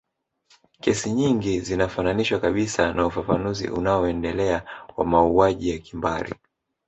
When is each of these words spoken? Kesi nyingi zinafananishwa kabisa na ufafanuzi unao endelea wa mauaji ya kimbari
Kesi 0.81 1.11
nyingi 1.11 1.59
zinafananishwa 1.59 2.39
kabisa 2.39 2.93
na 2.93 3.05
ufafanuzi 3.05 3.67
unao 3.69 4.07
endelea 4.07 4.63
wa 4.97 5.05
mauaji 5.05 5.69
ya 5.69 5.77
kimbari 5.79 6.31